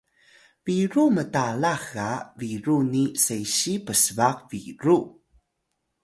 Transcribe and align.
biru 0.65 1.03
mtalah 1.15 1.81
ga 1.93 2.09
biru 2.39 2.77
ni 2.91 3.03
sesiy 3.23 3.77
psbaq 3.85 4.37
biru 4.49 4.97